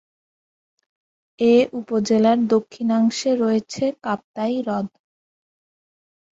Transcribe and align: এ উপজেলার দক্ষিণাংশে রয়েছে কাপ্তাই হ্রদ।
এ 1.39 1.55
উপজেলার 1.79 2.39
দক্ষিণাংশে 2.47 3.31
রয়েছে 3.35 3.83
কাপ্তাই 4.03 4.55
হ্রদ। 4.61 4.87